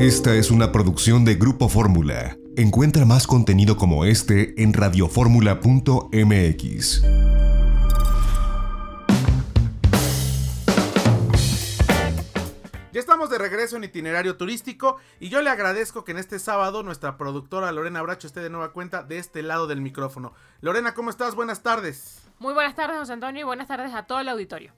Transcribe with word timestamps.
Esta 0.00 0.34
es 0.34 0.50
una 0.50 0.72
producción 0.72 1.24
de 1.26 1.34
Grupo 1.34 1.68
Fórmula. 1.68 2.38
Encuentra 2.56 3.04
más 3.04 3.26
contenido 3.26 3.76
como 3.76 4.06
este 4.06 4.62
en 4.62 4.72
radioformula.mx. 4.72 7.02
Ya 12.92 12.98
estamos 12.98 13.28
de 13.28 13.36
regreso 13.36 13.76
en 13.76 13.84
itinerario 13.84 14.38
turístico 14.38 14.96
y 15.20 15.28
yo 15.28 15.42
le 15.42 15.50
agradezco 15.50 16.02
que 16.02 16.12
en 16.12 16.18
este 16.18 16.38
sábado 16.38 16.82
nuestra 16.82 17.18
productora 17.18 17.70
Lorena 17.70 18.00
Bracho 18.00 18.26
esté 18.26 18.40
de 18.40 18.48
nueva 18.48 18.72
cuenta 18.72 19.02
de 19.02 19.18
este 19.18 19.42
lado 19.42 19.66
del 19.66 19.82
micrófono. 19.82 20.32
Lorena, 20.62 20.94
¿cómo 20.94 21.10
estás? 21.10 21.34
Buenas 21.34 21.62
tardes. 21.62 22.22
Muy 22.38 22.54
buenas 22.54 22.74
tardes, 22.74 22.98
José 22.98 23.12
Antonio, 23.12 23.42
y 23.42 23.44
buenas 23.44 23.68
tardes 23.68 23.92
a 23.92 24.04
todo 24.04 24.20
el 24.20 24.30
auditorio. 24.30 24.72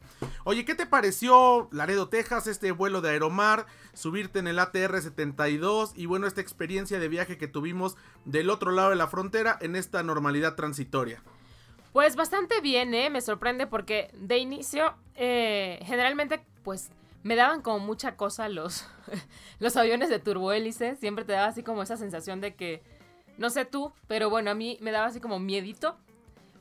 Oye, 0.45 0.65
¿qué 0.65 0.75
te 0.75 0.87
pareció 0.87 1.69
Laredo, 1.71 2.09
Texas, 2.09 2.49
este 2.49 2.73
vuelo 2.73 3.01
de 3.01 3.11
Aeromar, 3.11 3.67
subirte 3.93 4.41
en 4.41 4.49
el 4.49 4.59
ATR 4.59 5.01
72 5.01 5.93
y 5.95 6.07
bueno, 6.07 6.27
esta 6.27 6.41
experiencia 6.41 6.99
de 6.99 7.09
viaje 7.09 7.39
que 7.39 7.47
tuvimos 7.47 7.97
del 8.25 8.51
otro 8.51 8.73
lado 8.73 8.91
de 8.91 8.97
la 8.97 9.07
frontera 9.07 9.57
en 9.61 9.77
esta 9.77 10.03
normalidad 10.03 10.57
transitoria? 10.57 11.23
Pues 11.93 12.17
bastante 12.17 12.61
bien, 12.61 12.93
¿eh? 12.93 13.09
Me 13.09 13.21
sorprende 13.21 13.69
porque 13.69 14.11
de 14.15 14.39
inicio, 14.39 14.97
eh, 15.15 15.79
generalmente, 15.85 16.45
pues 16.65 16.91
me 17.23 17.37
daban 17.37 17.63
como 17.63 17.79
mucha 17.79 18.17
cosa 18.17 18.49
los, 18.49 18.85
los 19.61 19.77
aviones 19.77 20.09
de 20.09 20.19
turbohélice. 20.19 20.97
Siempre 20.97 21.25
te 21.25 21.35
daba 21.35 21.47
así 21.47 21.63
como 21.63 21.85
esa 21.85 21.97
sensación 21.97 22.41
de 22.41 22.57
que, 22.57 22.83
no 23.39 23.49
sé 23.49 23.65
tú, 23.65 23.93
pero 24.09 24.29
bueno, 24.29 24.51
a 24.51 24.55
mí 24.55 24.77
me 24.81 24.91
daba 24.91 25.07
así 25.07 25.21
como 25.21 25.39
miedito. 25.39 25.97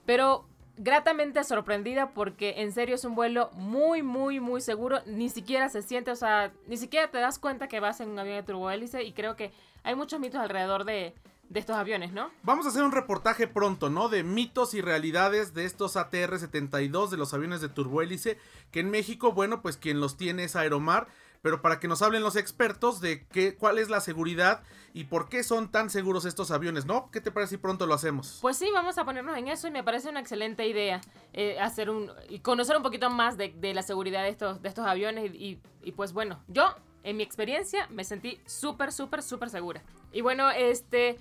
Pero 0.05 0.45
gratamente 0.83 1.43
sorprendida 1.43 2.11
porque 2.11 2.55
en 2.57 2.71
serio 2.71 2.95
es 2.95 3.05
un 3.05 3.13
vuelo 3.13 3.51
muy, 3.53 4.01
muy, 4.01 4.39
muy 4.39 4.61
seguro. 4.61 4.99
Ni 5.05 5.29
siquiera 5.29 5.69
se 5.69 5.83
siente, 5.83 6.09
o 6.11 6.15
sea, 6.15 6.51
ni 6.67 6.77
siquiera 6.77 7.09
te 7.09 7.19
das 7.19 7.37
cuenta 7.37 7.67
que 7.67 7.79
vas 7.79 8.01
en 8.01 8.09
un 8.09 8.19
avión 8.19 8.35
de 8.35 8.43
turbohélice 8.43 9.03
y 9.03 9.13
creo 9.13 9.35
que 9.35 9.51
hay 9.83 9.95
muchos 9.95 10.19
mitos 10.19 10.41
alrededor 10.41 10.83
de, 10.83 11.13
de 11.49 11.59
estos 11.59 11.75
aviones, 11.75 12.13
¿no? 12.13 12.31
Vamos 12.41 12.65
a 12.65 12.69
hacer 12.69 12.83
un 12.83 12.91
reportaje 12.91 13.47
pronto, 13.47 13.91
¿no? 13.91 14.09
De 14.09 14.23
mitos 14.23 14.73
y 14.73 14.81
realidades 14.81 15.53
de 15.53 15.65
estos 15.65 15.97
ATR-72, 15.97 17.09
de 17.09 17.17
los 17.17 17.33
aviones 17.35 17.61
de 17.61 17.69
turbohélice, 17.69 18.39
que 18.71 18.79
en 18.79 18.89
México, 18.89 19.33
bueno, 19.33 19.61
pues 19.61 19.77
quien 19.77 19.99
los 19.99 20.17
tiene 20.17 20.45
es 20.45 20.55
Aeromar, 20.55 21.07
pero 21.41 21.61
para 21.61 21.79
que 21.79 21.87
nos 21.87 22.01
hablen 22.01 22.23
los 22.23 22.35
expertos 22.35 23.01
de 23.01 23.25
qué, 23.27 23.55
cuál 23.55 23.77
es 23.77 23.89
la 23.89 23.99
seguridad 23.99 24.63
y 24.93 25.05
por 25.05 25.29
qué 25.29 25.43
son 25.43 25.71
tan 25.71 25.89
seguros 25.89 26.25
estos 26.25 26.51
aviones, 26.51 26.85
¿no? 26.85 27.09
¿Qué 27.11 27.21
te 27.21 27.31
parece 27.31 27.51
si 27.51 27.57
pronto 27.57 27.85
lo 27.85 27.93
hacemos? 27.93 28.39
Pues 28.41 28.57
sí, 28.57 28.69
vamos 28.73 28.97
a 28.97 29.05
ponernos 29.05 29.37
en 29.37 29.47
eso 29.47 29.67
y 29.67 29.71
me 29.71 29.83
parece 29.83 30.09
una 30.09 30.19
excelente 30.19 30.67
idea 30.67 31.01
eh, 31.33 31.59
hacer 31.59 31.89
un 31.89 32.11
y 32.29 32.39
conocer 32.39 32.77
un 32.77 32.83
poquito 32.83 33.09
más 33.09 33.37
de, 33.37 33.53
la 33.73 33.81
seguridad 33.81 34.23
de 34.23 34.29
estos, 34.29 34.61
de 34.61 34.69
estos 34.69 34.85
aviones 34.85 35.31
y, 35.33 35.37
y, 35.37 35.61
y 35.83 35.91
pues 35.93 36.13
bueno, 36.13 36.43
yo 36.47 36.75
en 37.03 37.17
mi 37.17 37.23
experiencia 37.23 37.87
me 37.89 38.03
sentí 38.03 38.39
súper, 38.45 38.91
súper, 38.91 39.23
súper 39.23 39.49
segura. 39.49 39.81
Y 40.11 40.21
bueno, 40.21 40.51
este... 40.51 41.17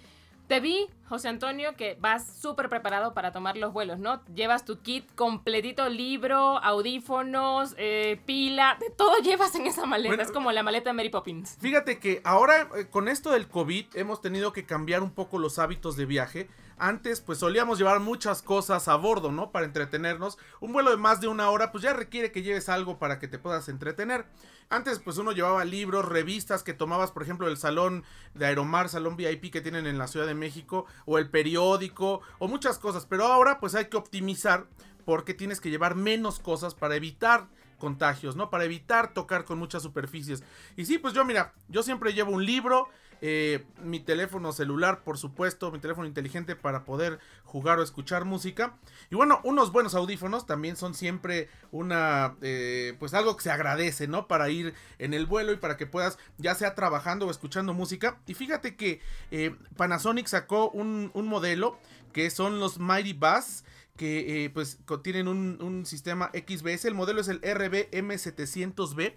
Te 0.50 0.58
vi, 0.58 0.88
José 1.08 1.28
Antonio, 1.28 1.76
que 1.76 1.96
vas 2.00 2.26
súper 2.26 2.68
preparado 2.68 3.14
para 3.14 3.30
tomar 3.30 3.56
los 3.56 3.72
vuelos, 3.72 4.00
¿no? 4.00 4.20
Llevas 4.34 4.64
tu 4.64 4.80
kit 4.80 5.08
completito, 5.14 5.88
libro, 5.88 6.58
audífonos, 6.58 7.76
eh, 7.78 8.20
pila, 8.26 8.76
de 8.80 8.90
todo 8.90 9.16
llevas 9.22 9.54
en 9.54 9.68
esa 9.68 9.86
maleta. 9.86 10.08
Bueno, 10.08 10.24
es 10.24 10.32
como 10.32 10.50
la 10.50 10.64
maleta 10.64 10.90
de 10.90 10.94
Mary 10.94 11.08
Poppins. 11.08 11.56
Fíjate 11.60 12.00
que 12.00 12.20
ahora 12.24 12.68
eh, 12.76 12.88
con 12.90 13.06
esto 13.06 13.30
del 13.30 13.46
COVID 13.46 13.94
hemos 13.94 14.20
tenido 14.20 14.52
que 14.52 14.64
cambiar 14.64 15.04
un 15.04 15.12
poco 15.12 15.38
los 15.38 15.60
hábitos 15.60 15.94
de 15.94 16.06
viaje. 16.06 16.48
Antes 16.80 17.20
pues 17.20 17.38
solíamos 17.38 17.76
llevar 17.76 18.00
muchas 18.00 18.40
cosas 18.40 18.88
a 18.88 18.96
bordo, 18.96 19.30
¿no? 19.30 19.52
Para 19.52 19.66
entretenernos. 19.66 20.38
Un 20.60 20.72
vuelo 20.72 20.90
de 20.90 20.96
más 20.96 21.20
de 21.20 21.28
una 21.28 21.50
hora 21.50 21.72
pues 21.72 21.84
ya 21.84 21.92
requiere 21.92 22.32
que 22.32 22.40
lleves 22.40 22.70
algo 22.70 22.98
para 22.98 23.18
que 23.18 23.28
te 23.28 23.38
puedas 23.38 23.68
entretener. 23.68 24.24
Antes 24.70 24.98
pues 24.98 25.18
uno 25.18 25.32
llevaba 25.32 25.66
libros, 25.66 26.06
revistas 26.06 26.62
que 26.62 26.72
tomabas 26.72 27.10
por 27.10 27.22
ejemplo 27.22 27.48
el 27.48 27.58
salón 27.58 28.02
de 28.32 28.46
Aeromar, 28.46 28.88
salón 28.88 29.18
VIP 29.18 29.52
que 29.52 29.60
tienen 29.60 29.86
en 29.86 29.98
la 29.98 30.08
Ciudad 30.08 30.26
de 30.26 30.34
México 30.34 30.86
o 31.04 31.18
el 31.18 31.28
periódico 31.28 32.22
o 32.38 32.48
muchas 32.48 32.78
cosas. 32.78 33.04
Pero 33.04 33.26
ahora 33.26 33.60
pues 33.60 33.74
hay 33.74 33.90
que 33.90 33.98
optimizar 33.98 34.66
porque 35.04 35.34
tienes 35.34 35.60
que 35.60 35.68
llevar 35.68 35.96
menos 35.96 36.38
cosas 36.38 36.74
para 36.74 36.96
evitar 36.96 37.46
contagios, 37.80 38.36
¿no? 38.36 38.48
Para 38.48 38.64
evitar 38.64 39.12
tocar 39.12 39.44
con 39.44 39.58
muchas 39.58 39.82
superficies. 39.82 40.42
Y 40.76 40.86
sí, 40.86 40.96
pues 40.96 41.12
yo 41.12 41.26
mira, 41.26 41.52
yo 41.68 41.82
siempre 41.82 42.14
llevo 42.14 42.32
un 42.32 42.46
libro, 42.46 42.88
eh, 43.22 43.64
mi 43.82 44.00
teléfono 44.00 44.52
celular, 44.52 45.02
por 45.04 45.18
supuesto, 45.18 45.70
mi 45.70 45.78
teléfono 45.78 46.06
inteligente 46.06 46.56
para 46.56 46.84
poder 46.84 47.18
jugar 47.44 47.78
o 47.78 47.82
escuchar 47.82 48.24
música. 48.24 48.76
Y 49.10 49.16
bueno, 49.16 49.40
unos 49.44 49.72
buenos 49.72 49.94
audífonos 49.94 50.46
también 50.46 50.76
son 50.76 50.94
siempre 50.94 51.48
una, 51.72 52.36
eh, 52.42 52.94
pues 52.98 53.12
algo 53.12 53.36
que 53.36 53.42
se 53.42 53.50
agradece, 53.50 54.06
¿no? 54.08 54.26
Para 54.26 54.48
ir 54.48 54.74
en 54.98 55.14
el 55.14 55.26
vuelo 55.26 55.52
y 55.52 55.56
para 55.56 55.76
que 55.76 55.86
puedas, 55.86 56.18
ya 56.38 56.54
sea 56.54 56.74
trabajando 56.74 57.26
o 57.26 57.30
escuchando 57.30 57.74
música. 57.74 58.18
Y 58.26 58.34
fíjate 58.34 58.76
que 58.76 59.00
eh, 59.30 59.54
Panasonic 59.76 60.26
sacó 60.26 60.70
un, 60.70 61.10
modelo 61.14 61.78
que 62.12 62.30
son 62.30 62.58
los 62.58 62.78
Mighty 62.78 63.12
Bass 63.12 63.64
que 63.96 64.44
eh, 64.44 64.50
pues 64.50 64.78
tienen 65.02 65.28
un, 65.28 65.58
un, 65.60 65.84
sistema 65.84 66.30
XBS. 66.32 66.86
El 66.86 66.94
modelo 66.94 67.20
es 67.20 67.28
el 67.28 67.40
RBM700B. 67.42 69.14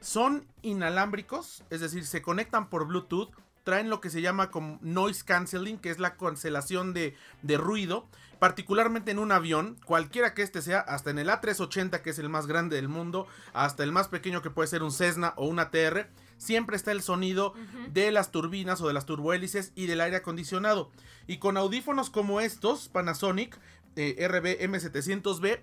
Son 0.00 0.46
inalámbricos, 0.62 1.64
es 1.70 1.80
decir, 1.80 2.06
se 2.06 2.22
conectan 2.22 2.68
por 2.68 2.86
Bluetooth. 2.86 3.30
Traen 3.64 3.90
lo 3.90 4.00
que 4.00 4.10
se 4.10 4.22
llama 4.22 4.50
como 4.52 4.78
noise 4.80 5.24
cancelling, 5.24 5.78
que 5.78 5.90
es 5.90 5.98
la 5.98 6.16
cancelación 6.16 6.94
de, 6.94 7.16
de 7.42 7.56
ruido. 7.56 8.06
Particularmente 8.38 9.10
en 9.10 9.18
un 9.18 9.32
avión, 9.32 9.76
cualquiera 9.86 10.34
que 10.34 10.42
este 10.42 10.62
sea, 10.62 10.80
hasta 10.80 11.10
en 11.10 11.18
el 11.18 11.28
A380, 11.30 12.02
que 12.02 12.10
es 12.10 12.18
el 12.18 12.28
más 12.28 12.46
grande 12.46 12.76
del 12.76 12.88
mundo, 12.88 13.26
hasta 13.54 13.82
el 13.82 13.92
más 13.92 14.08
pequeño 14.08 14.42
que 14.42 14.50
puede 14.50 14.68
ser 14.68 14.82
un 14.82 14.92
Cessna 14.92 15.32
o 15.36 15.46
un 15.46 15.58
ATR, 15.58 16.08
siempre 16.36 16.76
está 16.76 16.92
el 16.92 17.02
sonido 17.02 17.52
uh 17.52 17.56
-huh. 17.56 17.92
de 17.92 18.12
las 18.12 18.30
turbinas 18.30 18.80
o 18.82 18.88
de 18.88 18.92
las 18.92 19.06
turbohélices 19.06 19.72
y 19.74 19.86
del 19.86 20.02
aire 20.02 20.18
acondicionado. 20.18 20.90
Y 21.26 21.38
con 21.38 21.56
audífonos 21.56 22.10
como 22.10 22.40
estos, 22.40 22.88
Panasonic, 22.90 23.58
eh, 23.96 24.16
RBM700B, 24.28 25.60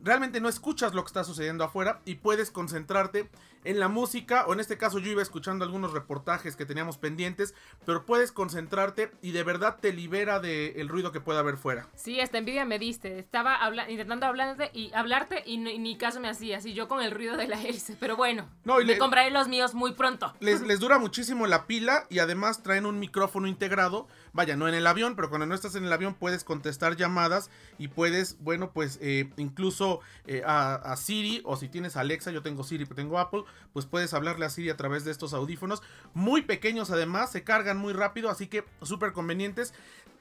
realmente 0.00 0.40
no 0.40 0.48
escuchas 0.48 0.94
lo 0.94 1.02
que 1.02 1.08
está 1.08 1.24
sucediendo 1.24 1.64
afuera 1.64 2.00
y 2.04 2.16
puedes 2.16 2.50
concentrarte 2.50 3.28
en 3.64 3.80
la 3.80 3.88
música, 3.88 4.44
o 4.46 4.52
en 4.52 4.60
este 4.60 4.76
caso 4.76 4.98
yo 4.98 5.10
iba 5.10 5.22
escuchando 5.22 5.64
algunos 5.64 5.92
reportajes 5.92 6.54
que 6.54 6.66
teníamos 6.66 6.98
pendientes, 6.98 7.54
pero 7.84 8.04
puedes 8.04 8.30
concentrarte 8.30 9.10
y 9.22 9.32
de 9.32 9.42
verdad 9.42 9.78
te 9.80 9.92
libera 9.92 10.38
del 10.38 10.74
de 10.74 10.84
ruido 10.86 11.12
que 11.12 11.20
pueda 11.20 11.40
haber 11.40 11.56
fuera. 11.56 11.88
Sí, 11.94 12.20
esta 12.20 12.38
envidia 12.38 12.64
me 12.64 12.78
diste, 12.78 13.18
estaba 13.18 13.56
habla 13.56 13.90
intentando 13.90 14.26
hablarte 14.26 14.70
y, 14.74 14.92
hablarte 14.92 15.42
y, 15.46 15.56
no, 15.56 15.70
y, 15.70 15.78
ni 15.78 15.96
caso 15.96 16.20
me 16.20 16.28
hacía, 16.28 16.58
así 16.58 16.74
yo 16.74 16.88
con 16.88 17.02
el 17.02 17.10
ruido 17.10 17.36
de 17.36 17.48
la 17.48 17.60
hélice, 17.62 17.96
pero 17.98 18.16
bueno, 18.16 18.48
no, 18.64 18.76
me 18.76 18.84
le, 18.84 18.98
compraré 18.98 19.30
los 19.30 19.48
míos 19.48 19.74
muy 19.74 19.92
pronto. 19.92 20.34
Les, 20.40 20.60
les 20.66 20.78
dura 20.78 20.98
muchísimo 20.98 21.46
la 21.46 21.66
pila 21.66 22.06
y 22.10 22.18
además 22.18 22.62
traen 22.62 22.84
un 22.86 22.98
micrófono 22.98 23.48
integrado, 23.48 24.08
vaya, 24.32 24.56
no 24.56 24.68
en 24.68 24.74
el 24.74 24.86
avión, 24.86 25.16
pero 25.16 25.30
cuando 25.30 25.46
no 25.46 25.54
estás 25.54 25.74
en 25.74 25.84
el 25.84 25.92
avión 25.92 26.14
puedes 26.14 26.44
contestar 26.44 26.96
llamadas 26.96 27.50
y 27.78 27.88
puedes, 27.88 28.38
bueno, 28.40 28.72
pues 28.72 28.98
eh, 29.00 29.30
incluso 29.38 29.93
eh, 30.26 30.42
a, 30.46 30.94
Siri 30.96 31.42
o 31.44 31.56
si 31.56 31.68
tienes 31.68 31.96
Alexa, 31.96 32.30
yo 32.30 32.42
tengo 32.42 32.64
Siri, 32.64 32.84
pero 32.84 32.96
tengo 32.96 33.18
Apple, 33.18 33.44
pues 33.72 33.86
puedes 33.86 34.14
hablarle 34.14 34.46
a 34.46 34.50
Siri 34.50 34.70
a 34.70 34.76
través 34.76 35.04
de 35.04 35.10
estos 35.10 35.34
audífonos. 35.34 35.82
Muy 36.14 36.42
pequeños 36.42 36.90
además, 36.90 37.32
se 37.32 37.44
cargan 37.44 37.78
muy 37.78 37.92
rápido, 37.92 38.30
así 38.30 38.46
que 38.46 38.64
súper 38.82 39.12
convenientes. 39.12 39.74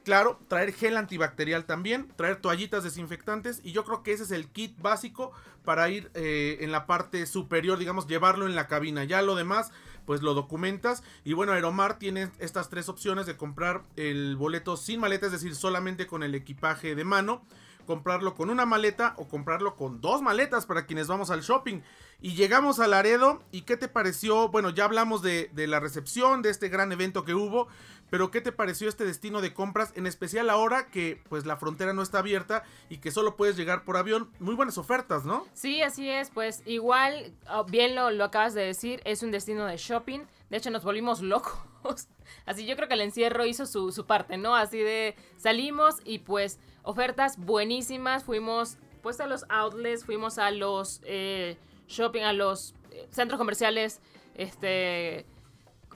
Claro, 0.03 0.37
traer 0.49 0.73
gel 0.73 0.97
antibacterial 0.97 1.63
también, 1.63 2.09
traer 2.17 2.35
toallitas 2.35 2.83
desinfectantes 2.83 3.61
y 3.63 3.71
yo 3.71 3.85
creo 3.85 4.03
que 4.03 4.11
ese 4.11 4.23
es 4.23 4.31
el 4.31 4.49
kit 4.49 4.77
básico 4.81 5.31
para 5.63 5.89
ir 5.89 6.11
eh, 6.13 6.57
en 6.59 6.73
la 6.73 6.85
parte 6.85 7.25
superior, 7.25 7.79
digamos, 7.79 8.05
llevarlo 8.05 8.45
en 8.45 8.53
la 8.55 8.67
cabina. 8.67 9.05
Ya 9.05 9.21
lo 9.21 9.35
demás, 9.35 9.71
pues 10.05 10.21
lo 10.21 10.33
documentas. 10.33 11.03
Y 11.23 11.31
bueno, 11.31 11.53
Aeromar 11.53 11.99
tiene 11.99 12.29
estas 12.39 12.69
tres 12.69 12.89
opciones 12.89 13.25
de 13.25 13.37
comprar 13.37 13.83
el 13.95 14.35
boleto 14.35 14.75
sin 14.75 14.99
maleta, 14.99 15.27
es 15.27 15.31
decir, 15.31 15.55
solamente 15.55 16.05
con 16.05 16.21
el 16.21 16.35
equipaje 16.35 16.95
de 16.95 17.05
mano 17.05 17.45
comprarlo 17.85 18.35
con 18.35 18.49
una 18.49 18.65
maleta 18.65 19.13
o 19.17 19.27
comprarlo 19.27 19.75
con 19.75 20.01
dos 20.01 20.21
maletas 20.21 20.65
para 20.65 20.85
quienes 20.85 21.07
vamos 21.07 21.29
al 21.29 21.41
shopping. 21.41 21.81
Y 22.21 22.35
llegamos 22.35 22.79
a 22.79 22.87
Laredo. 22.87 23.43
¿Y 23.51 23.61
qué 23.61 23.77
te 23.77 23.87
pareció? 23.87 24.49
Bueno, 24.49 24.69
ya 24.69 24.85
hablamos 24.85 25.21
de, 25.21 25.49
la 25.55 25.79
recepción, 25.79 26.41
de 26.41 26.49
este 26.49 26.69
gran 26.69 26.91
evento 26.91 27.25
que 27.25 27.33
hubo. 27.33 27.67
Pero 28.09 28.31
¿qué 28.31 28.41
te 28.41 28.51
pareció 28.51 28.87
este 28.87 29.05
destino 29.05 29.41
de 29.41 29.53
compras? 29.53 29.91
En 29.95 30.07
especial 30.07 30.49
ahora 30.49 30.87
que 30.87 31.21
pues 31.29 31.45
la 31.45 31.57
frontera 31.57 31.93
no 31.93 32.01
está 32.01 32.19
abierta 32.19 32.63
y 32.89 32.99
que 32.99 33.11
solo 33.11 33.35
puedes 33.35 33.57
llegar 33.57 33.83
por 33.83 33.97
avión. 33.97 34.29
Muy 34.39 34.55
buenas 34.55 34.77
ofertas, 34.77 35.25
¿no? 35.25 35.47
Sí, 35.53 35.81
así 35.81 36.09
es. 36.09 36.29
Pues 36.29 36.61
igual, 36.65 37.33
oh, 37.49 37.65
bien 37.65 37.95
lo, 37.95 38.11
lo 38.11 38.23
acabas 38.25 38.53
de 38.53 38.61
decir, 38.61 39.01
es 39.03 39.23
un 39.23 39.31
destino 39.31 39.65
de 39.65 39.77
shopping. 39.77 40.21
De 40.49 40.57
hecho, 40.57 40.69
nos 40.69 40.83
volvimos 40.83 41.21
locos. 41.21 41.72
Así 42.45 42.65
yo 42.65 42.75
creo 42.75 42.87
que 42.87 42.93
el 42.95 43.01
encierro 43.01 43.45
hizo 43.45 43.65
su, 43.65 43.91
su 43.91 44.05
parte, 44.05 44.37
¿no? 44.37 44.55
Así 44.55 44.79
de 44.79 45.15
salimos 45.37 45.95
y 46.03 46.19
pues 46.19 46.59
ofertas 46.83 47.37
buenísimas. 47.37 48.23
Fuimos 48.23 48.77
pues 49.01 49.19
a 49.19 49.27
los 49.27 49.45
outlets, 49.49 50.05
fuimos 50.05 50.37
a 50.37 50.51
los 50.51 51.01
eh, 51.05 51.57
shopping, 51.87 52.23
a 52.23 52.33
los 52.33 52.73
eh, 52.91 53.07
centros 53.11 53.37
comerciales, 53.37 54.01
este, 54.35 55.25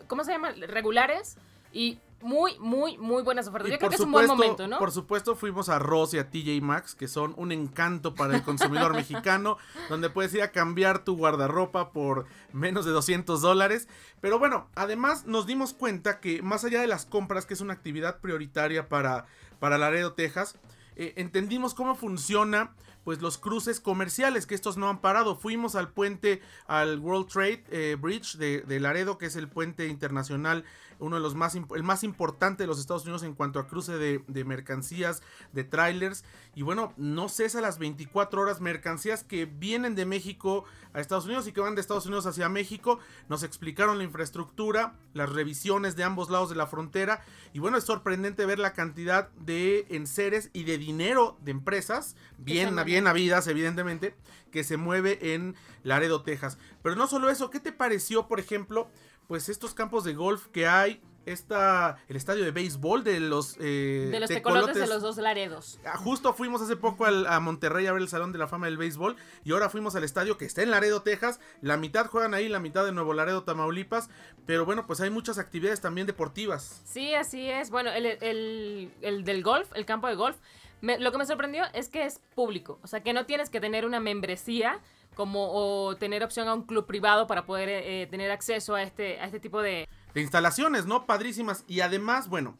¿cómo 0.07 0.23
se 0.23 0.31
llama? 0.31 0.51
Regulares. 0.51 1.37
Y 1.71 1.99
muy, 2.21 2.57
muy, 2.59 2.97
muy 2.97 3.21
buenas 3.23 3.47
ofertas. 3.47 3.69
Y 3.69 3.71
Yo 3.73 3.77
creo 3.77 3.87
por 3.87 3.89
que 3.91 3.95
es 3.95 4.05
un 4.05 4.11
buen 4.11 4.27
supuesto- 4.27 4.43
momento, 4.43 4.67
¿no? 4.67 4.79
Por 4.79 4.91
supuesto, 4.91 5.35
fuimos 5.35 5.69
a 5.69 5.77
Ross 5.79 6.13
y 6.13 6.17
a 6.19 6.29
TJ 6.29 6.61
Maxx, 6.61 6.95
que 6.95 7.07
son 7.07 7.33
un 7.37 7.51
encanto 7.51 8.15
para 8.15 8.35
el 8.35 8.43
consumidor 8.43 8.93
mexicano, 8.95 9.57
donde 9.89 10.09
puedes 10.09 10.33
ir 10.33 10.41
a 10.41 10.51
cambiar 10.51 11.03
tu 11.03 11.15
guardarropa 11.15 11.91
por 11.91 12.25
menos 12.53 12.85
de 12.85 12.91
200 12.91 13.41
dólares. 13.41 13.87
Pero 14.21 14.39
bueno, 14.39 14.67
además 14.75 15.25
nos 15.25 15.45
dimos 15.45 15.73
cuenta 15.73 16.19
que 16.19 16.41
más 16.41 16.63
allá 16.63 16.81
de 16.81 16.87
las 16.87 17.05
compras, 17.05 17.45
que 17.45 17.53
es 17.53 17.61
una 17.61 17.73
actividad 17.73 18.19
prioritaria 18.19 18.89
para, 18.89 19.25
para 19.59 19.77
Laredo, 19.77 20.13
Texas, 20.13 20.55
eh, 20.95 21.13
entendimos 21.17 21.75
cómo 21.75 21.95
funciona 21.95 22.73
pues 23.07 23.21
los 23.21 23.37
cruces 23.37 23.79
comerciales, 23.79 24.45
que 24.45 24.53
estos 24.53 24.75
no 24.75 24.89
han 24.89 24.99
parado. 24.99 25.37
Fuimos 25.37 25.75
al 25.75 25.87
puente, 25.93 26.41
al 26.67 26.99
World 26.99 27.29
Trade 27.29 27.63
eh, 27.71 27.95
Bridge 27.97 28.35
de, 28.35 28.63
de 28.63 28.81
Laredo, 28.81 29.17
que 29.17 29.27
es 29.27 29.37
el 29.37 29.47
puente 29.47 29.87
internacional, 29.87 30.65
uno 30.99 31.15
de 31.15 31.21
los 31.21 31.33
más, 31.33 31.55
el 31.55 31.83
más 31.83 32.03
importante 32.03 32.63
de 32.63 32.67
los 32.67 32.79
Estados 32.79 33.03
Unidos 33.03 33.23
en 33.23 33.33
cuanto 33.33 33.59
a 33.59 33.67
cruce 33.67 33.97
de, 33.97 34.21
de 34.27 34.43
mercancías, 34.43 35.21
de 35.53 35.63
trailers. 35.63 36.25
Y 36.53 36.63
bueno, 36.63 36.91
no 36.97 37.29
cesa 37.29 37.61
las 37.61 37.77
24 37.77 38.41
horas 38.41 38.59
mercancías 38.59 39.23
que 39.23 39.45
vienen 39.45 39.95
de 39.95 40.05
México 40.05 40.65
a 40.93 40.99
Estados 40.99 41.25
Unidos 41.25 41.47
y 41.47 41.51
que 41.51 41.61
van 41.61 41.75
de 41.75 41.81
Estados 41.81 42.07
Unidos 42.07 42.25
hacia 42.25 42.49
México. 42.49 42.99
Nos 43.29 43.43
explicaron 43.43 43.99
la 43.99 44.03
infraestructura, 44.03 44.95
las 45.13 45.29
revisiones 45.29 45.95
de 45.95 46.03
ambos 46.03 46.29
lados 46.29 46.49
de 46.49 46.55
la 46.55 46.67
frontera. 46.67 47.23
Y 47.53 47.59
bueno, 47.59 47.77
es 47.77 47.83
sorprendente 47.83 48.45
ver 48.45 48.59
la 48.59 48.73
cantidad 48.73 49.29
de 49.33 49.85
enseres 49.91 50.49
y 50.51 50.63
de 50.63 50.77
dinero 50.77 51.37
de 51.41 51.51
empresas, 51.51 52.15
bien, 52.37 52.73
mueve. 52.73 52.96
Bien 52.97 53.07
habidas, 53.07 53.45
evidentemente, 53.47 54.15
que 54.51 54.63
se 54.63 54.75
mueve 54.77 55.33
en 55.35 55.55
Laredo, 55.83 56.23
Texas. 56.23 56.57
Pero 56.81 56.95
no 56.95 57.05
solo 57.07 57.29
eso, 57.29 57.51
¿qué 57.51 57.59
te 57.59 57.71
pareció, 57.71 58.27
por 58.27 58.39
ejemplo, 58.39 58.89
pues 59.27 59.49
estos 59.49 59.75
campos 59.75 60.03
de 60.03 60.13
golf 60.15 60.47
que 60.47 60.67
hay? 60.67 60.99
Esta, 61.27 61.97
el 62.07 62.15
estadio 62.15 62.45
de 62.45 62.51
béisbol 62.51 63.03
de 63.03 63.19
los, 63.19 63.57
eh, 63.59 64.07
de 64.09 64.19
los 64.21 64.29
tecolotes. 64.29 64.67
tecolotes 64.67 64.75
de 64.81 64.87
los 64.87 65.01
dos 65.01 65.17
laredos. 65.17 65.77
Ah, 65.85 65.97
Justo 65.97 66.33
fuimos 66.33 66.61
hace 66.61 66.77
poco 66.77 67.03
al- 67.05 67.27
a 67.27 67.41
Monterrey 67.41 67.85
a 67.85 67.91
ver 67.91 68.01
el 68.01 68.07
Salón 68.07 68.31
de 68.31 68.37
la 68.39 68.47
Fama 68.47 68.67
del 68.67 68.77
Béisbol 68.77 69.17
y 69.43 69.51
ahora 69.51 69.69
fuimos 69.69 69.93
al 69.97 70.05
estadio 70.05 70.37
que 70.37 70.45
está 70.45 70.63
en 70.63 70.71
Laredo, 70.71 71.01
Texas. 71.01 71.41
La 71.61 71.75
mitad 71.75 72.05
juegan 72.07 72.33
ahí, 72.33 72.47
la 72.47 72.61
mitad 72.61 72.85
de 72.85 72.93
Nuevo 72.93 73.13
Laredo, 73.13 73.43
Tamaulipas. 73.43 74.09
Pero 74.45 74.65
bueno, 74.65 74.87
pues 74.87 75.01
hay 75.01 75.09
muchas 75.09 75.37
actividades 75.37 75.81
también 75.81 76.07
deportivas. 76.07 76.81
Sí, 76.85 77.13
así 77.13 77.49
es. 77.49 77.69
Bueno, 77.71 77.91
el, 77.91 78.05
el- 78.05 78.93
el 79.01 79.25
del 79.25 79.43
golf, 79.43 79.67
el 79.75 79.85
campo 79.85 80.07
de 80.07 80.15
golf, 80.15 80.37
me- 80.81 80.99
lo 80.99 81.11
que 81.11 81.17
me 81.17 81.25
sorprendió 81.25 81.63
es 81.73 81.89
que 81.89 82.05
es 82.05 82.19
público. 82.35 82.79
O 82.83 82.87
sea, 82.87 83.01
que 83.01 83.13
no 83.13 83.25
tienes 83.25 83.49
que 83.49 83.59
tener 83.59 83.85
una 83.85 83.99
membresía 83.99 84.79
como 85.15 85.49
o 85.51 85.95
tener 85.95 86.23
opción 86.23 86.47
a 86.47 86.53
un 86.53 86.63
club 86.63 86.85
privado 86.85 87.25
para 87.27 87.45
poder 87.45 87.69
eh, 87.69 88.07
tener 88.09 88.29
acceso 88.31 88.75
a 88.75 88.83
este, 88.83 89.19
a 89.19 89.25
este 89.25 89.39
tipo 89.39 89.61
de... 89.61 89.87
de 90.13 90.21
instalaciones, 90.21 90.85
¿no? 90.85 91.05
Padrísimas. 91.05 91.63
Y 91.67 91.79
además, 91.81 92.29
bueno, 92.29 92.55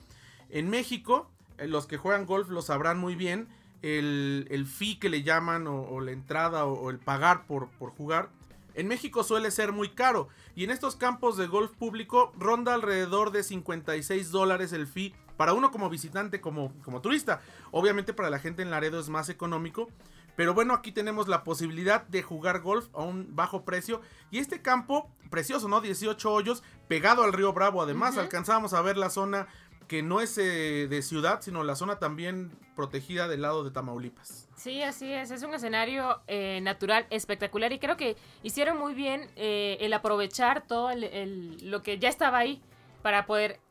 en 0.49 0.69
México, 0.69 1.29
eh, 1.59 1.67
los 1.67 1.85
que 1.85 1.97
juegan 1.97 2.25
golf 2.25 2.49
lo 2.49 2.61
sabrán 2.63 2.97
muy 2.97 3.15
bien, 3.15 3.47
el, 3.83 4.47
el 4.49 4.65
fee 4.65 4.97
que 4.97 5.09
le 5.09 5.21
llaman 5.21 5.67
o, 5.67 5.81
o 5.83 6.01
la 6.01 6.11
entrada 6.11 6.65
o, 6.65 6.73
o 6.73 6.89
el 6.89 6.97
pagar 6.97 7.45
por, 7.45 7.69
por 7.69 7.91
jugar. 7.91 8.29
En 8.73 8.87
México 8.87 9.23
suele 9.23 9.49
ser 9.51 9.71
muy 9.71 9.89
caro 9.89 10.27
y 10.55 10.63
en 10.63 10.71
estos 10.71 10.95
campos 10.95 11.35
de 11.37 11.47
golf 11.47 11.71
público 11.77 12.31
ronda 12.37 12.73
alrededor 12.75 13.31
de 13.31 13.43
56 13.43 14.29
dólares 14.31 14.71
el 14.73 14.85
fee 14.87 15.13
para 15.37 15.53
uno 15.53 15.71
como 15.71 15.89
visitante, 15.89 16.41
como, 16.41 16.73
como 16.83 17.01
turista. 17.01 17.41
Obviamente 17.71 18.13
para 18.13 18.29
la 18.29 18.39
gente 18.39 18.61
en 18.63 18.71
Laredo 18.71 18.99
es 18.99 19.07
más 19.09 19.29
económico, 19.29 19.87
pero 20.35 20.53
bueno, 20.53 20.73
aquí 20.73 20.91
tenemos 20.91 21.27
la 21.27 21.43
posibilidad 21.43 22.03
de 22.07 22.21
jugar 22.23 22.61
golf 22.61 22.87
a 22.93 23.03
un 23.03 23.35
bajo 23.35 23.63
precio. 23.63 24.01
Y 24.31 24.39
este 24.39 24.61
campo, 24.61 25.09
precioso, 25.29 25.67
¿no? 25.67 25.81
18 25.81 26.31
hoyos, 26.31 26.63
pegado 26.87 27.23
al 27.23 27.33
río 27.33 27.53
Bravo. 27.53 27.81
Además, 27.81 28.11
Ujú. 28.13 28.21
alcanzábamos 28.21 28.73
a 28.73 28.81
ver 28.81 28.97
la 28.97 29.09
zona 29.09 29.47
que 29.87 30.03
no 30.03 30.19
es 30.19 30.37
eh, 30.37 30.87
de 30.89 31.01
ciudad, 31.01 31.41
sino 31.41 31.63
la 31.63 31.75
zona 31.75 31.97
también 31.97 32.51
protegida 32.75 33.27
del 33.29 33.41
lado 33.41 33.63
de 33.63 33.71
Tamaulipas. 33.71 34.49
Sí, 34.57 34.83
así 34.83 35.11
es. 35.11 35.31
Es 35.31 35.43
un 35.43 35.53
escenario 35.53 36.19
eh, 36.27 36.59
natural 36.61 37.07
espectacular 37.09 37.71
y 37.71 37.79
creo 37.79 37.95
que 37.95 38.17
hicieron 38.43 38.77
muy 38.77 38.93
bien 38.93 39.29
eh, 39.37 39.77
el 39.79 39.93
aprovechar 39.93 40.67
todo 40.67 40.91
el- 40.91 41.05
el- 41.05 41.71
lo 41.71 41.83
que 41.83 41.99
ya 41.99 42.09
estaba 42.09 42.37
ahí 42.39 42.61
para 43.01 43.25
poder 43.25 43.61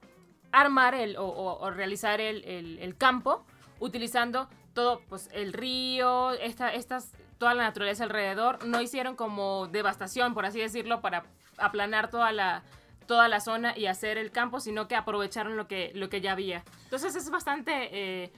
armar 0.53 0.95
el, 0.95 1.17
o, 1.17 1.25
o- 1.27 1.59
o 1.61 1.71
realizar 1.71 2.21
el, 2.21 2.45
el- 2.45 2.79
el 2.79 2.97
campo 2.97 3.45
utilizando 3.81 4.49
todo, 4.75 5.01
pues 5.09 5.29
el 5.33 5.53
río, 5.53 6.33
esta, 6.33 6.73
estas, 6.73 7.13
toda 7.39 7.55
la 7.55 7.63
naturaleza 7.65 8.05
alrededor. 8.05 8.65
No 8.67 8.81
hicieron 8.81 9.17
como 9.17 9.67
devastación, 9.69 10.35
por 10.35 10.45
así 10.47 10.59
decirlo, 10.61 11.01
para 11.01 11.25
aplanar 11.59 12.11
toda 12.11 12.33
la 12.33 12.63
toda 13.07 13.29
la 13.29 13.39
zona 13.39 13.79
y 13.79 13.87
hacer 13.87 14.19
el 14.19 14.33
campo, 14.33 14.59
sino 14.59 14.89
que 14.89 14.97
aprovecharon 14.97 15.57
lo 15.57 15.69
que, 15.69 15.93
lo 15.95 16.09
que 16.09 16.21
ya 16.21 16.33
había. 16.33 16.65
Entonces 16.83 17.15
es 17.15 17.31
bastante 17.31 17.71
eh, 17.93 18.33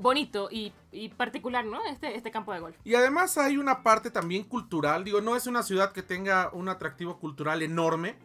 bonito 0.00 0.48
y, 0.50 0.70
y 0.92 1.08
particular, 1.08 1.64
¿no? 1.64 1.82
Este, 1.86 2.14
este 2.14 2.30
campo 2.30 2.52
de 2.52 2.60
golf. 2.60 2.76
Y 2.84 2.94
además 2.94 3.38
hay 3.38 3.56
una 3.56 3.82
parte 3.82 4.10
también 4.10 4.44
cultural. 4.44 5.02
Digo, 5.02 5.22
no 5.22 5.34
es 5.34 5.46
una 5.46 5.62
ciudad 5.62 5.92
que 5.92 6.02
tenga 6.02 6.50
un 6.52 6.68
atractivo 6.68 7.18
cultural 7.18 7.62
enorme. 7.62 8.16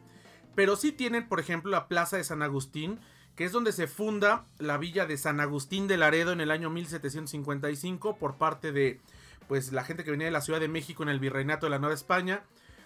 Pero 0.56 0.75
sí 0.75 0.92
tienen, 0.92 1.27
por 1.27 1.39
ejemplo, 1.39 1.71
la 1.71 1.88
Plaza 1.88 2.18
de 2.18 2.24
San 2.24 2.42
Agustín, 2.42 3.00
que 3.36 3.45
es 3.45 3.51
donde 3.51 3.71
se 3.71 3.88
funda 3.88 4.45
la 4.59 4.77
villa 4.77 5.06
de 5.06 5.18
San 5.18 5.39
Agustín 5.39 5.88
de 5.88 5.98
Laredo 5.98 6.31
en 6.31 6.42
el 6.42 6.51
año 6.51 6.69
1755 6.69 8.18
por 8.18 8.36
parte 8.36 8.71
de 8.71 9.00
pues 9.48 9.71
la 9.71 9.83
gente 9.83 10.03
que 10.03 10.12
venía 10.12 10.25
de 10.25 10.31
la 10.31 10.42
Ciudad 10.42 10.59
de 10.59 10.68
México 10.68 11.03
en 11.03 11.09
el 11.09 11.19
Virreinato 11.19 11.65
de 11.65 11.71
la 11.71 11.80
Nueva 11.80 11.95
España. 11.95 12.44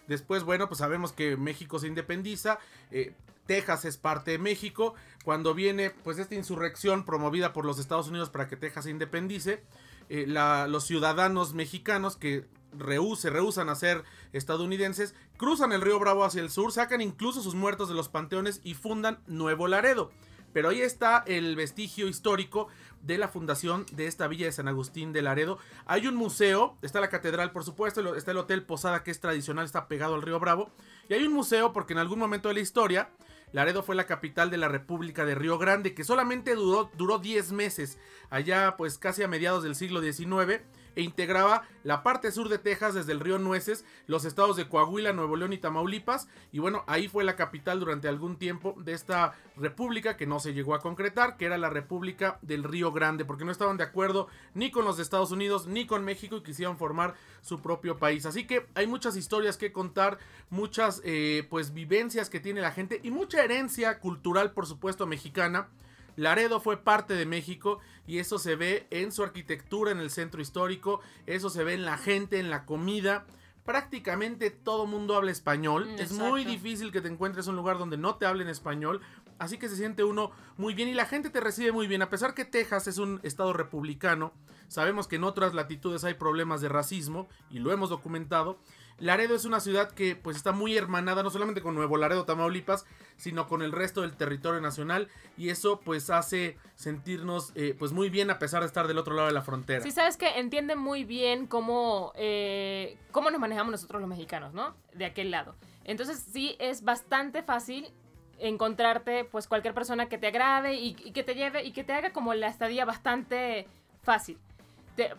Después, 0.08 0.44
bueno, 0.44 0.68
pues 0.68 0.80
sabemos 0.80 1.12
que 1.12 1.38
México 1.38 1.80
se 1.80 1.88
independiza. 1.88 2.60
eh, 2.92 3.14
Texas 3.46 3.86
es 3.86 3.98
parte 3.98 4.32
de 4.32 4.38
México. 4.40 4.96
Cuando 5.24 5.54
viene 5.54 5.92
pues 5.92 6.18
esta 6.18 6.36
insurrección 6.36 7.06
promovida 7.06 7.54
por 7.54 7.66
los 7.66 7.80
Estados 7.80 8.08
Unidos 8.08 8.30
para 8.30 8.48
que 8.48 8.58
Texas 8.58 8.86
se 8.86 8.92
independice, 8.92 9.64
eh, 10.10 10.26
los 10.28 10.86
ciudadanos 10.86 11.54
mexicanos 11.54 12.16
que 12.16 12.46
rehu- 12.78 13.16
se 13.16 13.30
rehusan 13.30 13.70
a 13.70 13.76
ser 13.76 14.04
estadounidenses, 14.34 15.16
cruzan 15.38 15.72
el 15.72 15.82
río 15.82 16.00
Bravo 16.00 16.24
hacia 16.24 16.42
el 16.42 16.50
sur, 16.50 16.72
sacan 16.72 17.02
incluso 17.02 17.42
sus 17.42 17.56
muertos 17.56 17.90
de 17.90 17.96
los 17.96 18.10
panteones 18.10 18.62
y 18.64 18.74
fundan 18.74 19.20
Nuevo 19.28 19.68
Laredo. 19.68 20.12
Pero 20.54 20.70
ahí 20.70 20.82
está 20.82 21.24
el 21.28 21.56
vestigio 21.56 22.08
histórico 22.08 22.68
de 23.02 23.18
la 23.18 23.28
fundación 23.28 23.86
de 23.92 24.08
esta 24.08 24.28
villa 24.28 24.46
de 24.46 24.52
San 24.54 24.68
Agustín 24.70 25.12
de 25.12 25.22
Laredo. 25.22 25.58
Hay 25.86 26.08
un 26.08 26.16
museo, 26.16 26.78
está 26.82 27.02
la 27.02 27.10
catedral 27.10 27.52
por 27.52 27.64
supuesto, 27.66 28.16
está 28.16 28.32
el 28.32 28.38
Hotel 28.38 28.64
Posada 28.64 29.04
que 29.04 29.12
es 29.12 29.20
tradicional, 29.20 29.66
está 29.66 29.88
pegado 29.88 30.16
al 30.16 30.22
río 30.22 30.40
Bravo. 30.40 30.72
Y 31.10 31.14
hay 31.14 31.26
un 31.26 31.34
museo 31.34 31.74
porque 31.74 31.94
en 31.94 32.00
algún 32.00 32.20
momento 32.20 32.48
de 32.48 32.56
la 32.56 32.62
historia 32.62 33.10
Laredo 33.52 33.84
fue 33.84 33.96
la 33.96 34.06
capital 34.06 34.50
de 34.50 34.58
la 34.58 34.68
República 34.68 35.24
de 35.26 35.36
Río 35.36 35.58
Grande, 35.58 35.94
que 35.94 36.04
solamente 36.04 36.56
duró, 36.56 36.90
duró 36.98 37.20
10 37.20 37.52
meses, 37.52 37.98
allá 38.30 38.76
pues 38.78 38.98
casi 38.98 39.24
a 39.24 39.28
mediados 39.30 39.64
del 39.64 39.76
siglo 39.76 40.02
XIX, 40.02 40.62
e 40.96 41.02
integraba 41.02 41.68
la 41.84 42.04
parte 42.04 42.32
sur 42.32 42.50
de 42.50 42.58
Texas 42.58 42.96
desde 42.96 43.12
el 43.12 43.20
río 43.20 43.38
Nueces, 43.38 43.86
los 44.08 44.26
estados 44.26 44.56
de 44.56 44.68
Coahuila, 44.68 45.14
Nuevo 45.14 45.36
León 45.36 45.54
y 45.54 45.58
Tamaulipas, 45.58 46.28
y 46.52 46.60
bueno, 46.60 46.84
ahí 46.88 47.08
fue 47.08 47.24
la 47.24 47.36
capital 47.36 47.80
durante 47.80 48.08
algún 48.08 48.38
tiempo 48.38 48.76
de 48.78 48.94
esta 48.94 49.34
república 49.56 50.18
que 50.18 50.28
no 50.28 50.40
se 50.40 50.54
llegó 50.54 50.76
a 50.76 50.82
concretar, 50.82 51.38
que 51.38 51.46
era 51.46 51.58
la 51.58 51.70
República 51.70 52.40
del 52.42 52.64
Río 52.64 52.92
Grande, 52.92 53.26
porque 53.26 53.46
no 53.46 53.52
estaban 53.52 53.78
de 53.78 53.84
acuerdo 53.84 54.28
ni 54.54 54.72
con 54.72 54.86
los 54.86 55.00
Estados 55.00 55.32
Unidos 55.32 55.68
ni 55.68 55.86
con 55.86 56.04
México 56.04 56.38
y 56.38 56.44
quisieron 56.44 56.78
formar 56.78 57.16
su 57.42 57.62
propio 57.62 57.98
país. 57.98 58.26
Así 58.26 58.48
que 58.48 58.68
hay 58.74 58.88
muchas 58.88 59.16
historias 59.16 59.58
que 59.58 59.72
contar, 59.72 60.18
muchas 60.50 61.02
eh, 61.04 61.46
pues 61.50 61.74
vivencias 61.74 62.30
que 62.30 62.40
tiene 62.40 62.62
la 62.62 62.72
gente 62.72 63.00
y 63.04 63.12
mucha 63.12 63.44
herencia 63.44 64.00
cultural, 64.00 64.52
por 64.52 64.66
supuesto, 64.66 65.06
mexicana. 65.06 65.70
Laredo 66.16 66.60
fue 66.60 66.78
parte 66.78 67.14
de 67.14 67.26
México 67.26 67.80
y 68.08 68.20
eso 68.20 68.40
se 68.40 68.56
ve 68.56 68.88
en 68.90 69.12
su 69.12 69.24
arquitectura, 69.24 69.92
en 69.92 70.00
el 70.00 70.10
centro 70.10 70.42
histórico, 70.42 71.02
eso 71.26 71.50
se 71.50 71.64
ve 71.64 71.74
en 71.74 71.86
la 71.86 71.98
gente, 71.98 72.40
en 72.40 72.50
la 72.50 72.66
comida. 72.66 73.26
Prácticamente 73.66 74.52
todo 74.52 74.86
mundo 74.86 75.16
habla 75.16 75.32
español. 75.32 75.88
Mm, 75.88 76.00
Es 76.00 76.12
muy 76.12 76.46
difícil 76.46 76.92
que 76.92 77.02
te 77.02 77.08
encuentres 77.08 77.48
un 77.48 77.56
lugar 77.56 77.78
donde 77.80 77.98
no 77.98 78.16
te 78.16 78.28
hablen 78.28 78.48
español. 78.48 79.02
Así 79.40 79.58
que 79.58 79.68
se 79.68 79.76
siente 79.76 80.04
uno 80.04 80.32
muy 80.56 80.74
bien 80.76 80.88
y 80.88 80.94
la 80.94 81.06
gente 81.08 81.30
te 81.30 81.42
recibe 81.42 81.72
muy 81.72 81.88
bien. 81.88 82.02
A 82.04 82.10
pesar 82.10 82.36
que 82.36 82.46
Texas 82.46 82.88
es 82.88 83.00
un 83.00 83.20
estado 83.24 83.54
republicano, 83.54 84.32
sabemos 84.68 85.08
que 85.08 85.16
en 85.18 85.24
otras 85.24 85.54
latitudes 85.56 86.04
hay 86.04 86.14
problemas 86.14 86.62
de 86.62 86.70
racismo 86.70 87.28
y 87.50 87.60
lo 87.60 87.72
hemos 87.74 87.90
documentado. 87.90 88.60
Laredo 89.00 89.36
es 89.36 89.46
una 89.46 89.60
ciudad 89.60 89.92
que 89.92 90.16
pues 90.16 90.38
está 90.38 90.54
muy 90.54 90.78
hermanada 90.78 91.22
no 91.22 91.30
solamente 91.30 91.62
con 91.62 91.76
Nuevo 91.76 91.98
Laredo, 91.98 92.26
Tamaulipas, 92.26 92.86
sino 93.18 93.48
con 93.48 93.62
el 93.62 93.72
resto 93.72 94.02
del 94.02 94.16
territorio 94.16 94.62
nacional 94.62 95.10
y 95.38 95.50
eso 95.50 95.82
pues 95.82 96.10
hace 96.10 96.58
sentirnos 96.76 97.52
eh, 97.56 97.76
pues 97.78 97.92
muy 97.92 98.10
bien 98.10 98.30
a 98.30 98.40
pesar 98.40 98.62
de 98.62 98.68
estar 98.68 98.88
del 98.88 98.98
otro 98.98 99.14
lado 99.14 99.28
de 99.28 99.34
la 99.34 99.42
frontera. 99.42 99.82
Sí, 99.82 99.92
sabes 99.92 100.16
que 100.16 100.40
entienden 100.40 100.80
muy 100.80 101.04
bien 101.04 101.46
cómo, 101.46 102.14
eh, 102.16 102.98
cómo 103.12 103.32
nos 103.32 103.40
manejamos 103.40 103.72
nosotros 103.72 104.00
los 104.00 104.10
mexicanos, 104.10 104.54
¿no? 104.54 104.76
De 104.94 105.06
aquel 105.06 105.30
lado. 105.30 105.56
Entonces 105.84 106.26
sí 106.32 106.56
es 106.60 106.84
bastante 106.84 107.44
fácil 107.44 107.92
encontrarte 108.38 109.26
pues 109.26 109.48
cualquier 109.48 109.74
persona 109.74 110.08
que 110.08 110.18
te 110.18 110.28
agrade 110.28 110.76
y, 110.76 110.96
y 111.04 111.12
que 111.12 111.24
te 111.24 111.36
lleve 111.36 111.64
y 111.64 111.72
que 111.72 111.84
te 111.84 111.94
haga 111.94 112.12
como 112.14 112.34
la 112.34 112.48
estadía 112.48 112.86
bastante 112.86 113.68
fácil. 114.04 114.38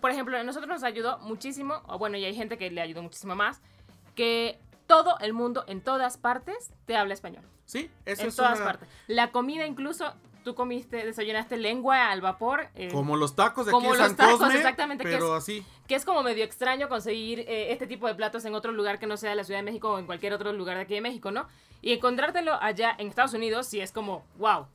Por 0.01 0.11
ejemplo, 0.11 0.37
a 0.39 0.43
nosotros 0.45 0.69
nos 0.69 0.83
ayudó 0.83 1.19
muchísimo, 1.19 1.83
o 1.87 1.99
bueno, 1.99 2.17
y 2.17 2.25
hay 2.25 2.35
gente 2.35 2.57
que 2.59 2.71
le 2.71 2.81
ayudó 2.81 3.03
muchísimo 3.03 3.35
más, 3.35 3.61
que 4.15 4.59
todo 4.87 5.19
el 5.21 5.33
mundo 5.33 5.65
en 5.67 5.81
todas 5.81 6.17
partes 6.17 6.71
te 6.87 6.97
habla 6.97 7.15
español. 7.15 7.43
Sí, 7.65 7.91
eso 8.05 8.23
en 8.23 8.29
es 8.29 8.37
todas 8.37 8.57
una- 8.59 8.65
partes. 8.67 8.89
La 9.09 9.33
comida 9.33 9.67
incluso, 9.67 10.13
tú 10.45 10.55
comiste, 10.55 11.05
desayunaste 11.05 11.57
lengua 11.57 12.11
al 12.11 12.21
vapor. 12.21 12.69
eh, 12.77 12.89
Como 12.93 13.17
los 13.17 13.35
tacos 13.35 13.67
de 13.67 13.73
Como 13.73 13.89
aquí 13.91 13.97
de 13.99 14.03
los 14.05 14.17
tacos, 14.17 14.39
Cosme, 14.39 14.55
exactamente, 14.57 15.03
que 15.05 15.11
pero 15.11 15.37
es- 15.37 15.43
así. 15.43 15.67
que 15.89 15.97
es 15.97 16.05
como 16.05 16.23
medio 16.23 16.45
extraño 16.45 16.89
conseguir 16.89 17.41
eh, 17.41 17.73
este 17.73 17.87
tipo 17.89 18.07
de 18.07 18.15
platos 18.15 18.45
en 18.45 18.55
otro 18.55 18.71
lugar 18.73 18.99
que 19.01 19.07
no 19.09 19.17
sea 19.17 19.35
la 19.35 19.43
Ciudad 19.43 19.59
de 19.59 19.65
México 19.65 19.91
o 19.93 19.99
en 19.99 20.07
cualquier 20.07 20.33
otro 20.33 20.53
lugar 20.53 20.77
de 20.77 20.85
aquí 20.85 20.95
de 20.95 21.01
México, 21.01 21.33
¿no? 21.33 21.49
Y 21.83 21.93
encontrártelo 21.93 22.55
allá 22.63 22.95
en 22.97 23.09
Estados 23.09 23.35
Unidos 23.35 23.67
sí 23.67 23.81
es 23.81 23.91
como, 23.91 24.25
wow. 24.39 24.67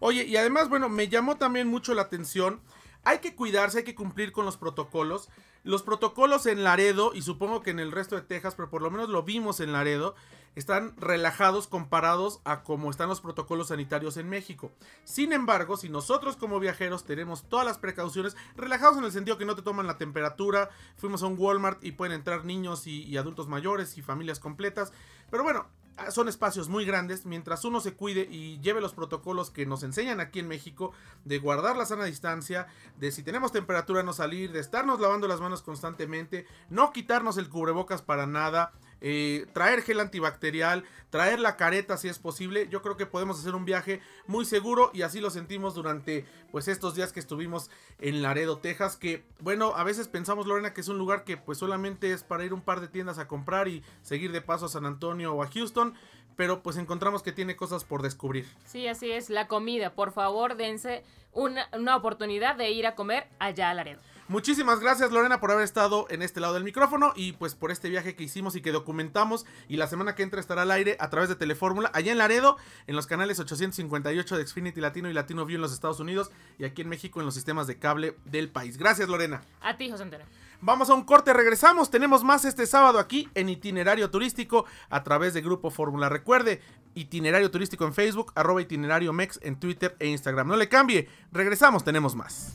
Oye, 0.00 0.24
y 0.24 0.36
además, 0.36 0.68
bueno, 0.68 0.88
me 0.88 1.08
llamó 1.08 1.36
también 1.36 1.68
mucho 1.68 1.94
la 1.94 2.02
atención. 2.02 2.60
Hay 3.06 3.20
que 3.20 3.36
cuidarse, 3.36 3.78
hay 3.78 3.84
que 3.84 3.94
cumplir 3.94 4.32
con 4.32 4.44
los 4.44 4.56
protocolos. 4.56 5.28
Los 5.62 5.84
protocolos 5.84 6.44
en 6.46 6.64
Laredo, 6.64 7.12
y 7.14 7.22
supongo 7.22 7.62
que 7.62 7.70
en 7.70 7.78
el 7.78 7.92
resto 7.92 8.16
de 8.16 8.22
Texas, 8.22 8.56
pero 8.56 8.68
por 8.68 8.82
lo 8.82 8.90
menos 8.90 9.08
lo 9.08 9.22
vimos 9.22 9.60
en 9.60 9.70
Laredo, 9.70 10.16
están 10.56 10.96
relajados 10.96 11.68
comparados 11.68 12.40
a 12.44 12.64
cómo 12.64 12.90
están 12.90 13.08
los 13.08 13.20
protocolos 13.20 13.68
sanitarios 13.68 14.16
en 14.16 14.28
México. 14.28 14.72
Sin 15.04 15.32
embargo, 15.32 15.76
si 15.76 15.88
nosotros 15.88 16.36
como 16.36 16.58
viajeros 16.58 17.04
tenemos 17.04 17.48
todas 17.48 17.64
las 17.64 17.78
precauciones, 17.78 18.36
relajados 18.56 18.98
en 18.98 19.04
el 19.04 19.12
sentido 19.12 19.38
que 19.38 19.44
no 19.44 19.54
te 19.54 19.62
toman 19.62 19.86
la 19.86 19.98
temperatura, 19.98 20.70
fuimos 20.96 21.22
a 21.22 21.26
un 21.26 21.38
Walmart 21.38 21.84
y 21.84 21.92
pueden 21.92 22.12
entrar 22.12 22.44
niños 22.44 22.88
y, 22.88 23.04
y 23.04 23.18
adultos 23.18 23.46
mayores 23.46 23.98
y 23.98 24.02
familias 24.02 24.40
completas, 24.40 24.92
pero 25.30 25.44
bueno, 25.44 25.68
son 26.10 26.28
espacios 26.28 26.68
muy 26.68 26.84
grandes, 26.84 27.26
mientras 27.26 27.64
uno 27.64 27.80
se 27.80 27.94
cuide 27.94 28.28
y 28.30 28.60
lleve 28.60 28.80
los 28.80 28.94
protocolos 28.94 29.50
que 29.50 29.66
nos 29.66 29.82
enseñan 29.82 30.20
aquí 30.20 30.38
en 30.38 30.48
México, 30.48 30.92
de 31.24 31.38
guardar 31.38 31.76
la 31.76 31.86
sana 31.86 32.04
distancia, 32.04 32.66
de 32.98 33.10
si 33.10 33.22
tenemos 33.22 33.52
temperatura 33.52 34.02
no 34.02 34.12
salir, 34.12 34.52
de 34.52 34.60
estarnos 34.60 35.00
lavando 35.00 35.26
las 35.26 35.40
manos 35.40 35.62
constantemente, 35.62 36.46
no 36.68 36.92
quitarnos 36.92 37.38
el 37.38 37.48
cubrebocas 37.48 38.02
para 38.02 38.26
nada, 38.26 38.72
eh, 39.00 39.46
traer 39.52 39.82
gel 39.82 40.00
antibacterial, 40.00 40.84
traer 41.10 41.38
la 41.38 41.56
careta 41.56 41.96
si 41.96 42.08
es 42.08 42.18
posible, 42.18 42.68
yo 42.68 42.82
creo 42.82 42.96
que 42.96 43.06
podemos 43.06 43.38
hacer 43.38 43.54
un 43.54 43.64
viaje 43.64 44.00
muy 44.26 44.44
seguro 44.44 44.90
y 44.94 45.02
así 45.02 45.20
lo 45.20 45.30
sentimos 45.30 45.74
durante 45.74 46.24
pues 46.50 46.68
estos 46.68 46.94
días 46.94 47.12
que 47.12 47.20
estuvimos 47.20 47.70
en 47.98 48.22
Laredo, 48.22 48.58
Texas, 48.58 48.96
que 48.96 49.24
bueno, 49.40 49.74
a 49.76 49.84
veces 49.84 50.08
pensamos 50.08 50.46
Lorena 50.46 50.72
que 50.72 50.80
es 50.80 50.88
un 50.88 50.98
lugar 50.98 51.24
que 51.24 51.36
pues 51.36 51.58
solamente 51.58 52.12
es 52.12 52.22
para 52.22 52.44
ir 52.44 52.52
un 52.52 52.62
par 52.62 52.80
de 52.80 52.88
tiendas 52.88 53.18
a 53.18 53.28
comprar 53.28 53.68
y 53.68 53.82
seguir 54.02 54.32
de 54.32 54.40
paso 54.40 54.66
a 54.66 54.68
San 54.68 54.86
Antonio 54.86 55.34
o 55.34 55.42
a 55.42 55.48
Houston, 55.48 55.94
pero 56.36 56.62
pues 56.62 56.76
encontramos 56.76 57.22
que 57.22 57.32
tiene 57.32 57.56
cosas 57.56 57.84
por 57.84 58.02
descubrir. 58.02 58.46
Sí, 58.66 58.86
así 58.88 59.10
es, 59.10 59.30
la 59.30 59.48
comida. 59.48 59.94
Por 59.94 60.12
favor, 60.12 60.56
dense 60.56 61.02
una, 61.32 61.68
una 61.72 61.96
oportunidad 61.96 62.56
de 62.56 62.70
ir 62.70 62.86
a 62.86 62.94
comer 62.94 63.26
allá 63.38 63.70
a 63.70 63.74
Laredo. 63.74 64.00
Muchísimas 64.28 64.80
gracias 64.80 65.12
Lorena 65.12 65.38
por 65.38 65.52
haber 65.52 65.62
estado 65.62 66.08
en 66.10 66.20
este 66.20 66.40
lado 66.40 66.54
del 66.54 66.64
micrófono 66.64 67.12
y 67.14 67.34
pues 67.34 67.54
por 67.54 67.70
este 67.70 67.88
viaje 67.88 68.16
que 68.16 68.24
hicimos 68.24 68.56
y 68.56 68.60
que 68.60 68.72
documentamos 68.72 69.46
y 69.68 69.76
la 69.76 69.86
semana 69.86 70.16
que 70.16 70.24
entra 70.24 70.40
estará 70.40 70.62
al 70.62 70.72
aire 70.72 70.96
a 70.98 71.10
través 71.10 71.28
de 71.28 71.36
Telefórmula 71.36 71.92
allá 71.94 72.10
en 72.10 72.18
Laredo 72.18 72.56
en 72.88 72.96
los 72.96 73.06
canales 73.06 73.38
858 73.38 74.36
de 74.36 74.44
Xfinity 74.44 74.80
Latino 74.80 75.08
y 75.08 75.12
Latino 75.12 75.46
View 75.46 75.58
en 75.58 75.62
los 75.62 75.72
Estados 75.72 76.00
Unidos 76.00 76.32
y 76.58 76.64
aquí 76.64 76.82
en 76.82 76.88
México 76.88 77.20
en 77.20 77.26
los 77.26 77.34
sistemas 77.34 77.68
de 77.68 77.78
cable 77.78 78.16
del 78.24 78.48
país. 78.48 78.78
Gracias 78.78 79.08
Lorena. 79.08 79.42
A 79.60 79.76
ti, 79.76 79.88
José 79.88 80.02
Antonio. 80.02 80.26
Vamos 80.60 80.90
a 80.90 80.94
un 80.94 81.04
corte, 81.04 81.32
regresamos. 81.32 81.90
Tenemos 81.90 82.24
más 82.24 82.44
este 82.44 82.66
sábado 82.66 82.98
aquí 82.98 83.28
en 83.34 83.48
Itinerario 83.48 84.10
Turístico 84.10 84.64
a 84.90 85.04
través 85.04 85.34
de 85.34 85.42
Grupo 85.42 85.70
Fórmula. 85.70 86.08
Recuerde, 86.08 86.60
Itinerario 86.94 87.50
Turístico 87.52 87.84
en 87.84 87.94
Facebook, 87.94 88.32
arroba 88.34 88.62
Itinerario 88.62 89.12
Mex 89.12 89.38
en 89.42 89.60
Twitter 89.60 89.94
e 90.00 90.08
Instagram. 90.08 90.48
No 90.48 90.56
le 90.56 90.68
cambie, 90.68 91.08
regresamos, 91.30 91.84
tenemos 91.84 92.16
más. 92.16 92.54